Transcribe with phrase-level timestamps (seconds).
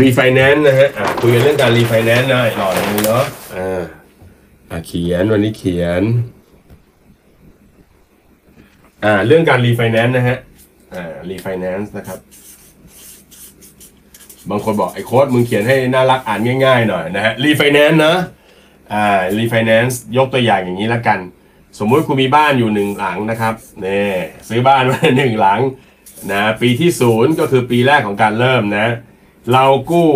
[0.00, 3.24] รีไฟแนนซ์นะฮะอะคุยกันเรื่องการรีไฟแนนซ์นะหน่อยนึงเนาะ
[3.56, 3.82] อ่า
[4.70, 6.02] อะเขียนวันนี้เขียน
[9.04, 10.38] อ่า เรื่องการรีไฟแนนซ์นะฮะ
[10.94, 12.18] อ่ารีไฟแนนซ์นะครับ
[14.50, 18.16] บางคนบอกไอ้โค้ชมึงเขียนให้น่ารักอ่านง่ายๆหน่อยนะฮะรีไฟแนนซ์นะ
[18.92, 21.18] อ่ารีไฟแนนซ์ยกตัวอย่างอย่างนี้ละกัน
[21.78, 24.02] สมมุติคุณมีบ้านอยู่หนึ่งหลังนะครับเนี่
[24.48, 25.60] ซื้อบ้านมาหนึ่งหลัง
[26.32, 28.86] นะปีที่ศูนย์ก็คือปีแรกของการเริ่มนะ
[29.52, 30.08] เรากู้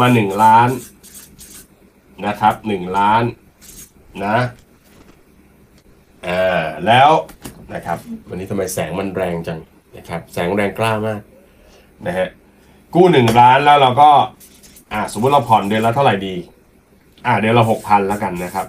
[0.00, 0.68] มาหนึ่งล้าน
[2.26, 3.22] นะครับหนึ่งล้าน
[4.24, 4.38] นะ
[6.26, 7.10] อ่าแล้ว
[7.74, 9.60] นะครับวันนี้ทำไมแสงมันแรงจัง
[9.96, 11.20] นะครับแสงแรงกล้ามาก
[12.06, 12.28] นะฮะ
[12.94, 14.10] กู้หนึ่งล้านแล้วเราก็
[14.92, 16.34] อ่าสมมติเราผ่อนเดือนละเท่าไหร่ดี
[17.26, 18.66] อ่าเดือนละหกพันแล้วกันนะครับ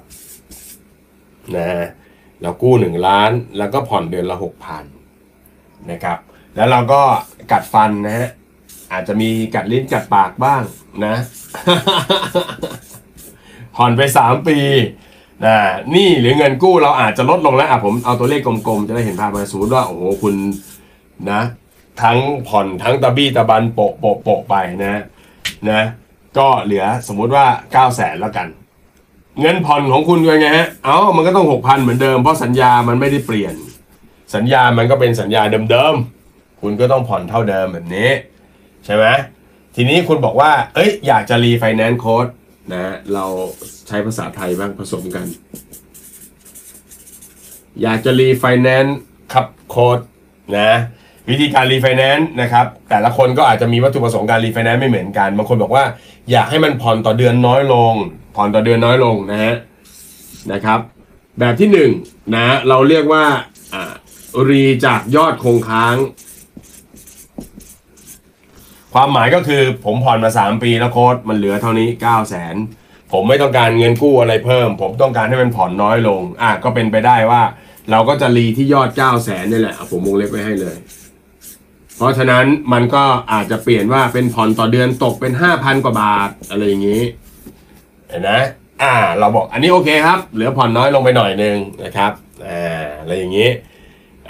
[1.56, 1.68] นะ
[2.42, 4.84] เรากู้หนึ่งล้านแล้วก็ผ่อนเดือนละหกพัน
[5.92, 6.18] นะครับ
[6.56, 7.02] แล้วเราก็
[7.52, 8.30] กัดฟันนะฮะ
[8.92, 10.62] อาจจะมีกัดลิ้นกัดปากบ้าง
[11.06, 11.16] นะ
[13.76, 14.58] ผ่อนไปสามปี
[15.46, 15.58] นะ
[15.96, 20.36] นี่หรือเงินกู้เราอาจจะลดลงแล้วอะผมเอาตัวเลขกลมๆ จะได้เห็นภาพมาสมมติว่า โอ้โหคุณ
[21.32, 21.42] นะ
[22.02, 25.02] ทั้งผ่อนทั้งตะบี้ตะบันโปะโปะโปะไปนะ
[25.70, 25.82] นะ
[26.38, 28.48] ก็เหลือสมมุติว่า9ก้าแสนแล้วกัน
[29.42, 33.54] เงินผ่อนของคุณเป็นไงฮะ เอ้ามันก็ต้องหกพันเหมือนเดิมเพราะสัญญามันไม่ได้เปลี่ยน
[34.36, 35.42] สัญญามันก็เป็นสัญญา
[35.72, 38.10] เดิมๆคุณก็ต้องผ่อนเท่าเดิมแบบนี้
[38.88, 39.06] ใช่ไหม
[39.76, 42.28] ทีนี้คุณบอกว่า เอ้ย อยากจะรีไฟแนนซ์โค้ช
[42.74, 43.26] นะเรา
[43.88, 45.26] ใช้ภาษาไทยบ้างผสมกัน
[47.82, 48.98] อยากจะรีไฟแนนซ์
[49.34, 50.00] ครับโค้ช
[50.58, 50.72] นะ
[51.30, 55.84] วิธีการรีไฟแนนซ์นะครับ แต่ละคนก็อาจจะมีวัตถุประสงค์การรีไฟแนนซ์ไม่เหมือนกันบางคนบอกว่า
[56.32, 57.94] อยากให้มันผ่อนต่อเดือนน้อยลง
[58.36, 59.56] ผ่อนต่อเดือนน้อยลงนะฮะ
[60.52, 60.80] นะครับ
[61.40, 61.92] แบบที่หนึ่ง
[62.36, 63.26] นะเราเรียกว่า
[64.50, 65.96] รีจากยอดคงค้าง
[69.00, 72.56] ความหมายก็คือผมผ่อนมา 3 ปีแล้วโค้ดมันเหลือเท่านี้9 0 0แสน
[73.12, 77.42] ผมไม่ต้องการเงินกู้อะไรเพิ่ม ผมต้องการให้มันผ่อนน้อยลง อะก็เป็นไปได้ว่า
[77.92, 80.76] เราก็จะรีที่ยอด 9 0 0แสนนี่แหละผมวงเล็บไว้ให้เลย
[81.98, 87.02] เพราะฉะนั้นมันก็อาจจะเปลี่ยนว่าเป็นผ่อนต่อเดือนตกเป็น 5,000 กว่าบาทอะไรอย่างนี้
[88.10, 88.32] เห็นไหม
[88.82, 92.12] อ่า เราบอกอันนี้โอเคครับ เหลือผ่อนน้อยลงไปหน่อยนึงนะครับ
[92.48, 93.50] อ่าอะไรอย่างนี้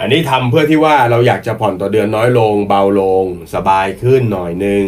[0.00, 4.84] อันนี้ทำเพื่อที่ว่าเราอยากจะผ่อนต่อเดือนน้อยลง เบาลง สบายขึ้นหน่อยนึง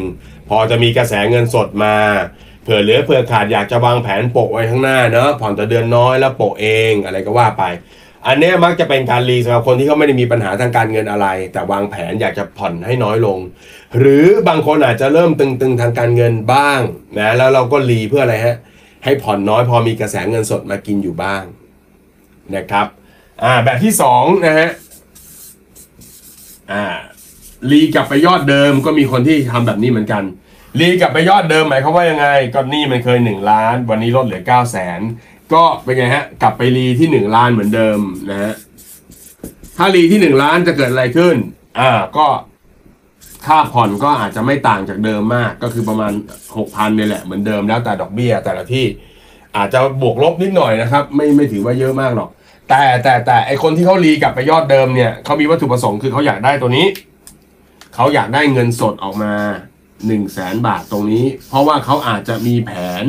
[0.49, 1.97] พอจะมีกระแสเงินสดมา
[2.63, 7.65] เผื่อเหลือเผื่อขาดอยากจะวางแผนโปะไว้ข้างหน้าเนาะผ่อนต่อเดือนน้อยแล้วโปะเองอะไรก็ว่าไป
[8.27, 13.39] อันนี้มักจะเป็นการรีสำหรับคนที่เขาไม่ได้มีปัญหาทางการเงินอะไร แต่วางแผนอยากจะผ่อนให้น้อยลง
[13.99, 16.81] หรือบางคนอาจจะเริ่มตึงๆทางการเงินบ้าง
[17.19, 18.57] นะแล้วเราก็รีเพื่ออะไรฮะ
[19.05, 21.43] ให้ผ่อนน้อยพอมีกระแสเงินสดมากินอยู่บ้าง
[22.57, 22.87] นะครับ
[23.43, 24.71] อ่าแบบที่สองนะฮะ
[26.73, 26.85] อ่า
[27.71, 30.23] รีกลับไปยอดเดิมก็มีคนที่ทำแบบนี้เหมือนกัน
[30.81, 35.01] รีกลับไปยอดเดิมหมายความว่ายังไงก็นี่มันเคย 1 ล้าน วันนี้ลดเหลือ9 0 0 0 0น
[35.53, 37.99] ก็เป็นไงฮะ กลับไปรีที่ 1 ล้านเหมือนเดิม
[38.31, 38.55] นะฮะ
[39.77, 41.37] ถ้ารีที่ 1 ล้านจะเกิดอะไรขึ้น
[41.79, 42.27] อ่าก็
[43.47, 46.13] ค่าผ่อนก็อาจจะไม่ต่างจากเดิมมาก ก็คือประมาณ
[46.55, 48.87] 6,000เนี่ยแหละเหมือนเดิมแล้วแต่ดอกเบี้ยแต่ละที่
[49.57, 52.31] อาจจะบวกลบนิดหน่อยนะครับ ไม่ไม่ถือว่าเยอะมากหรอก
[52.71, 56.87] แต่แต่แต่ไอคนที่เขารีกลับไปยอดเดิมเนี่ยเขามีวัตถุประสงค์คือเขาอยากได้ตัวนี้
[57.95, 59.35] เขาอยากได้เงินสดออกมา
[59.79, 62.71] 1นึ่งแสนบาทตรงนี้ เพราะว่าเขาอาจจะมีแผ
[63.03, 63.05] น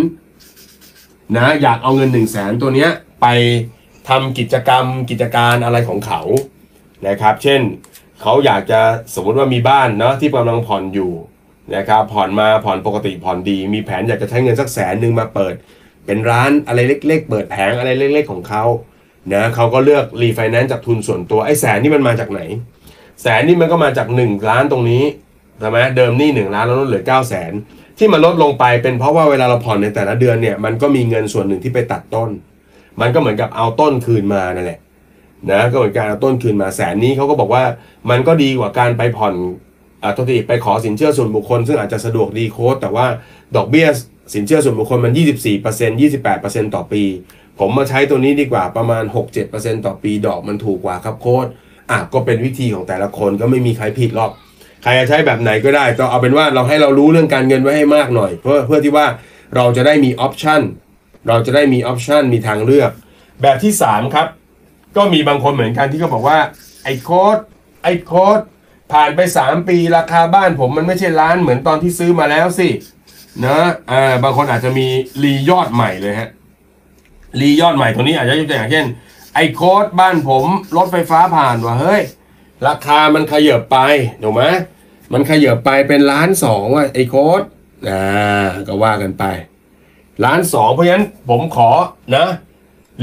[1.38, 2.90] นะอยากเอาเงิน1นึ่งแสนตัวเนี้ย
[3.22, 3.28] ไป
[4.10, 6.22] ทำกิจกรรมกิจการอะไรของเขา
[7.08, 7.62] นะครับ เช่น
[8.22, 8.82] เขาอยากจะ
[9.16, 11.12] สมมติว่ามีบ้านเนาะที่กำลังผ่อนอยู่
[11.76, 15.54] นะครับผ่อนมาผ่อนปกติผ่อนดี มีแผนอยากจะใช้เงินสักแสนหนึ่งมาเปิด
[16.06, 18.64] เป็นร้านอะไรเล็ก ๆ เปิดแผงอะไรเล็ก ๆ ของเขา
[19.34, 22.42] นะเขาก็เลือกรีไฟแนนซ์จากทุนส่วนตัวไอ้แสนนี่มันมาจากไหน
[23.22, 25.04] แสนนี่มันก็มาจาก 1 ล้านตรงนี้
[25.60, 27.52] ใช่ไหมเดิมหนี่1ล้านแล้วลดเหลือ9 0 0 0 0น
[27.98, 32.30] ที่มันลดลงไปเป็นเพราะว่าเวลาเราผ่อนในแต่ละเดือนเนี่ยมันก็มีเงินส่วนหนึ่งที่ไปตัดต้น
[33.02, 34.80] มันก็เหมือนกับเอาต้นคืนมานั่นแหละ
[35.52, 37.64] นะก็เหมือนการเอาต้นคืนมาแสนนี้เขาก็บอกว่า
[38.10, 39.34] มันก็ดีกว่าการไปผ่อน
[40.04, 43.06] อ่าตัวทีไปขอสินเชื่อส่วนบุคคล ซึ่งอาจจะสะดวกดีโค้ดแต่ว่า
[43.56, 43.88] ดอกเบี้ย
[44.34, 46.00] สินเชื่อส่วนบุคคลมัน 24%
[46.34, 47.04] 28%ต่อปี
[47.64, 49.04] ผมมาใช้ตัวนี้ดีกว่าประมาณ
[49.44, 51.48] 6-7%ต่อปีดอกมันถูกกว่าครับโค้ด
[51.92, 54.32] อะก็เป็นวิธีของแต่ละคนก็ไม่มีใครผิดหรอก
[54.84, 59.06] ใครจะใช้แบบไหนก็ได้ก็เอาเป็นว่าเราให้เรารู้เรื่องการเงินไว้ให้มากหน่อย เพื่อเพื่อที่ว่า
[59.56, 60.62] เราจะได้มีออปชัน
[61.28, 62.92] เราจะได้มีออปชันมีทางเลือก
[63.42, 64.28] แบบที่ 3 ครับ
[64.98, 66.40] ก็มีบางคนเหมือนกันที่เขาบอกว่า
[66.84, 67.38] ไอ้โค้ด
[67.84, 68.40] ไอ้โค้ด
[68.92, 72.70] ผ่านไป 3 ปีราคาบ้านผมมันไม่ใช่ล้านเหมือนตอนที่ซื้อมาแล้วสิ
[73.46, 73.60] นะ
[73.92, 74.88] อ่าบางคนอาจจะมี
[75.24, 76.30] รียอดใหม่เลยฮะ
[77.40, 78.86] รียอดใหม่ตรงนี้อาจจะยกตัวอย่างเช่น
[79.36, 80.46] ไอ้โค้ชบ้านผม
[80.78, 82.02] รถไฟฟ้าผ่านว่ะเฮ้ย
[82.68, 83.78] ราคามันขยับไป
[84.24, 84.44] ถูกไหม
[85.14, 87.42] มันขยับไปเป็นล้านสองว่ะไอ้โค้ช
[87.90, 89.24] อ่าก็ว่ากันไป
[90.26, 91.70] ล้านสองเพราะฉะนั้นผมขอ
[92.16, 92.28] นะ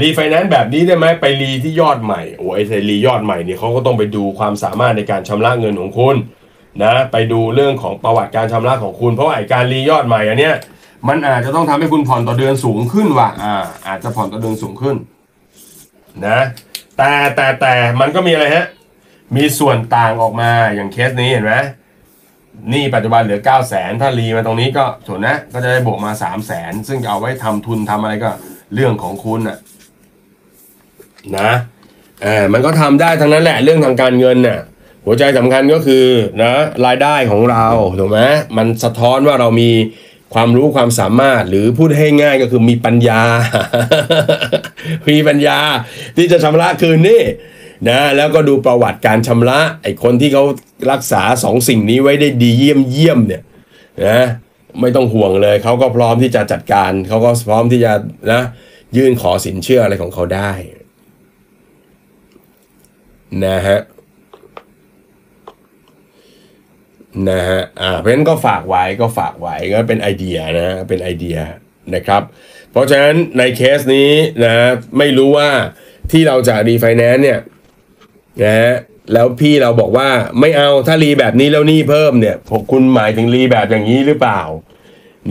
[0.01, 6.15] รีไฟแนนซ์แบบนี้ได้ไหมไปรีที่ยอดใหม่โอ้ยไอ้รียอดใหม่เนี่ยเขาก็ต้องไปดูความสามารถในการชำระเงินของคุณ
[6.83, 10.55] นะไปดูเรื่องของประวัติการชำระของคุณ เพราะไอ้การรียอดใหม่อันเนี้ย
[11.07, 13.55] มันอาจจะต้องทำให้คุณผ่อนต่อเดือนสูงขึ้นว่ะอ่า
[13.87, 14.95] อาจจะผ่อนต่อเดือนสูงขึ้น
[16.27, 16.39] นะ
[16.97, 18.65] แต่แต่แต่มันก็มีอะไรฮะ
[19.35, 21.55] มีส่วนต่างออกมาอย่างเคสนี้เห็นไหม
[22.73, 28.29] นี่ปัจจุบันเหลือ 9 0 0แสนถ้ารีมาตรงนี้ก็ส่วนนะ ก็จะได้บวกมา 3 0 0แสนซึ่งเอาไว้ทำทุนทำอะไรก็
[28.73, 29.57] เรื่องของคุณน่ะ
[31.37, 31.51] นะ
[32.23, 34.59] เออมันก็ทำได้ทั้งนั้นแหละเรื่องทางการเงินน่ะ
[35.05, 36.05] หัวใจสำคัญก็คือ
[36.43, 36.53] นะ
[36.85, 37.65] รายได้ของเรา
[37.99, 38.19] ถูกไหม
[38.57, 39.69] มันสะท้อนว่าเรามี
[40.33, 43.21] ความรู้ความสามารถหรือพูดให้ง่ายก็คือมีปัญญา
[45.09, 45.59] มีปัญญา
[46.17, 47.23] ที่จะชำระคืนนี่
[47.89, 50.43] นะแล้วก็ดูประวัติการชำระไอ้คนที่เขา
[50.91, 53.43] รักษาสองสิ่งนี้ไว้ได้ดีเยี่ยมเยี่ยมเนี่ย
[54.05, 54.19] นะ
[54.81, 57.93] ไม่ต้องห่วงเลยเขาก็พร้อมที่จะจัดการเขาก็พร้อมที่จะ
[58.31, 58.41] นะ
[58.97, 60.51] ยื่นขอสินเชื่ออะไรของเขาได้
[63.45, 63.79] นะฮะ
[67.29, 71.37] นะฮะอ่าเพราะฉะนั้นก็ฝากไว้ก็ฝากไว้ก็เป็นไอเดียนะเป็นไอเดีย
[71.95, 72.21] นะครับ
[72.71, 74.11] เพราะฉะนั้นในเคสนี้
[74.43, 74.53] นะ
[74.97, 75.49] ไม่รู้ว่า
[76.11, 77.39] ที่เราจะรีไฟแนนซ์เนี่ย
[78.43, 78.73] นะฮะ
[79.13, 80.09] แล้วพี่เราบอกว่า
[80.39, 84.41] ไม่เอาถ้ารีแบบนี้แล้วหนี้เพิ่มเนี่ยพวกคุณหมายถึงรีแบบอย่างนี้หรือเปล่า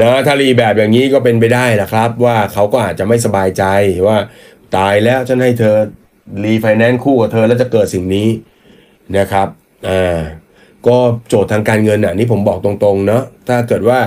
[0.01, 3.65] นะถ้ารีแบบอย่างนี้ก็เป็นไปได้นะครับ ว่าเขาก็อาจจะไม่สบายใจ
[4.07, 4.19] ว่า
[4.77, 5.77] ตายแล้วฉันให้เธอ
[6.45, 8.29] รีไฟแนนซ์คู่กับเธอแล้วจะเกิดสิ่งนี้
[9.19, 9.49] นะครับ
[9.89, 10.19] อ่า
[10.87, 10.97] ก็
[11.29, 13.99] โจทย์ทางการเงินอะนี่ผมบอกตรงๆเนาะถ้าเกิดว่า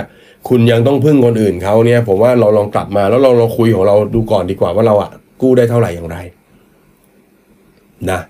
[0.48, 5.10] คุณยังต้องพึ่งคนอื่นเขาเนี่ย ผมว่าเราลองกลับมาแล้วเราเราคุยของเราดูก่อนดีกว่าว่าเราอะ
[5.42, 6.18] กู้ได้เท่าไหร่อย่างไร
[8.10, 8.20] นะ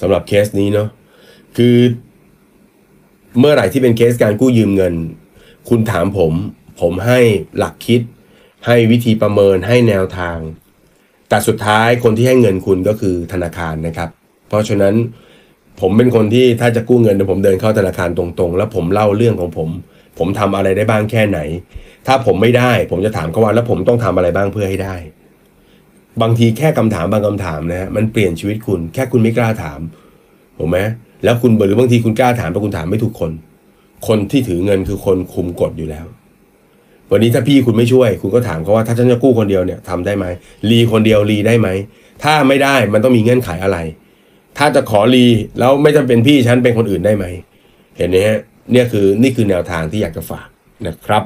[0.00, 0.88] สำหรับเคสนี้เนาะ
[1.56, 1.76] คือ
[3.38, 4.94] เมื่อไหร่ที่เป็นเคสการกู้ยืมเงิน
[5.68, 6.32] คุณถามผม
[6.80, 7.20] ผมให้
[7.58, 8.00] หลักคิด
[8.66, 10.38] ให้วิธีประเมินให้แนวทาง
[11.28, 14.08] แต่สุดท้ายคนที่ให้เงินคุณก็คือธนาคารนะครับ
[14.48, 14.94] เพราะฉะนั้น
[15.80, 19.68] ผมเป็นคนที่ถ้าจะกู้เงินเดี๋ยวผมเดินเข้าธนาคารตรงๆ แล้วผมเล่าเรื่องของผม
[20.18, 21.38] ผมทำอะไรได้บ้างแค่ไหน
[22.06, 24.96] ถ้าผมไม่ได้ ผมจะถามเขาว่าแล้วผมต้องทำอะไรบ้างเพื่อให้ได้
[26.22, 29.80] บางทีแค่คำถามบางคำถามนะฮะมันเปลี่ยนชีวิตคุณ แค่คุณไม่กล้าถาม
[30.58, 30.78] ถูกไหม
[31.24, 33.32] แล้วคุณหรือบางทีคุณกล้าถามแต่คุณถามไม่ถูกคน
[34.08, 36.06] คนที่ถือเงินคือคนคุมกฎอยู่แล้ว
[37.10, 40.26] วันนี้ถ้าพี่คุณไม่ช่วย คุณก็ถามเขาว่าถ้าฉันจะกู้คนเดียวเนี่ยทำได้ไหม
[40.70, 41.68] รีคนเดียวรีได้ไหม
[42.22, 43.78] ถ้าไม่ได้มันต้องมีเงื่อนไขอะไร
[44.58, 45.26] ถ้าจะขอรี
[45.58, 47.24] แล้วไม่จำเป็นพี่ฉันเป็นคนอื่นได้ไหม
[47.98, 48.40] เห็นไหมฮะ
[48.72, 50.48] เนี่ยคือนี่คือแนวทางที่อยากจะฝาก
[50.86, 51.22] นะครับ